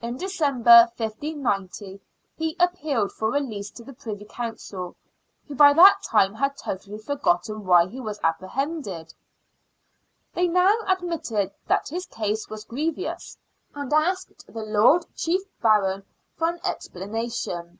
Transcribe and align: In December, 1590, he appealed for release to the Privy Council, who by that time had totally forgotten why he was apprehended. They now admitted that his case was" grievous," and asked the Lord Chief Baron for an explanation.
In 0.00 0.16
December, 0.16 0.88
1590, 0.96 2.00
he 2.38 2.56
appealed 2.58 3.12
for 3.12 3.30
release 3.30 3.70
to 3.72 3.84
the 3.84 3.92
Privy 3.92 4.24
Council, 4.24 4.96
who 5.46 5.54
by 5.54 5.74
that 5.74 6.02
time 6.02 6.32
had 6.32 6.56
totally 6.56 6.96
forgotten 6.96 7.66
why 7.66 7.86
he 7.86 8.00
was 8.00 8.18
apprehended. 8.24 9.12
They 10.32 10.48
now 10.48 10.74
admitted 10.86 11.52
that 11.66 11.90
his 11.90 12.06
case 12.06 12.48
was" 12.48 12.64
grievous," 12.64 13.36
and 13.74 13.92
asked 13.92 14.46
the 14.46 14.64
Lord 14.64 15.04
Chief 15.14 15.42
Baron 15.60 16.04
for 16.34 16.48
an 16.48 16.60
explanation. 16.64 17.78